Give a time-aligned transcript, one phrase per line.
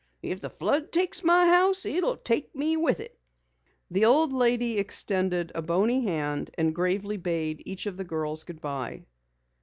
[0.23, 3.15] If the flood takes my house it'll take me with it!"
[3.91, 9.03] The old lady extended a bony hand and gravely bade each of the girls goodbye.